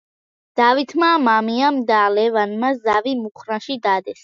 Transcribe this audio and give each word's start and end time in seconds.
დავითმა, 0.59 1.09
მამიამ 1.27 1.77
და 1.91 2.01
ლევანმა 2.15 2.73
ზავი 2.81 3.17
მუხრანში 3.23 3.81
დადეს. 3.89 4.19